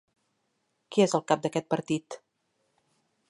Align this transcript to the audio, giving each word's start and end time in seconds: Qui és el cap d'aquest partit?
Qui 0.95 1.03
és 1.05 1.13
el 1.19 1.23
cap 1.31 1.45
d'aquest 1.45 1.69
partit? 1.73 2.17